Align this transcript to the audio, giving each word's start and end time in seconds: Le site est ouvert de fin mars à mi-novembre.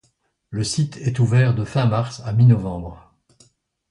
Le 0.49 0.63
site 0.63 0.97
est 0.97 1.19
ouvert 1.19 1.53
de 1.53 1.63
fin 1.63 1.85
mars 1.85 2.23
à 2.25 2.33
mi-novembre. 2.33 3.13